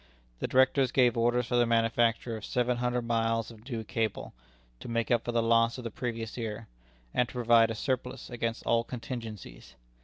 [0.39, 4.33] The Directors gave orders for the manufacture of seven hundred miles of new cable,
[4.79, 6.67] to make up for the loss of the previous year,
[7.13, 9.75] and to provide a surplus against all contingencies.